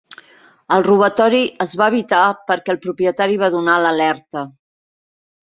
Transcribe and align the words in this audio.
El 0.77 0.85
robatori 0.87 1.41
es 1.65 1.75
va 1.81 1.89
evitar 1.93 2.23
perquè 2.49 2.75
el 2.75 2.81
propietari 2.87 3.39
va 3.45 3.51
donar 3.59 3.77
l'alerta. 3.85 4.45